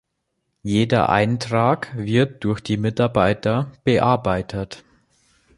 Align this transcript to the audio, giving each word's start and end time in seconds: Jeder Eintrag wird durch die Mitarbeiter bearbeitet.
Jeder 0.63 1.09
Eintrag 1.09 1.93
wird 1.95 2.43
durch 2.43 2.59
die 2.61 2.77
Mitarbeiter 2.77 3.71
bearbeitet. 3.83 4.83